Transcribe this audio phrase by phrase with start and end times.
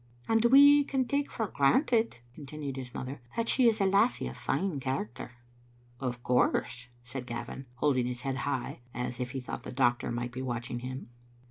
[0.27, 4.35] "And we can take for granted," continued his mother, "that she is a lassie of
[4.35, 5.33] fine character."
[5.99, 10.31] "Of course," said Gavin, holding his head high, as if he thought the doctor might
[10.31, 11.09] be watching him.